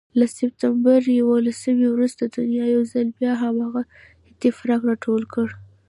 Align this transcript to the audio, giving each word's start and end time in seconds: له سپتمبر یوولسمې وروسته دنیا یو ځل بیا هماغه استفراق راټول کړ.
له 0.19 0.25
سپتمبر 0.37 0.99
یوولسمې 1.19 1.87
وروسته 1.91 2.23
دنیا 2.35 2.65
یو 2.75 2.83
ځل 2.93 3.07
بیا 3.19 3.33
هماغه 3.43 3.81
استفراق 4.29 4.81
راټول 4.89 5.23
کړ. 5.33 5.47